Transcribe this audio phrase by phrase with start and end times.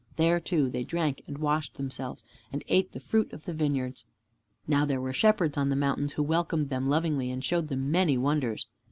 [0.15, 4.03] There, too, they drank and washed themselves and ate the fruit of the vineyards.
[4.67, 8.17] Now there were Shepherds on the mountains, who welcomed them lovingly and showed them many
[8.17, 8.65] wonders.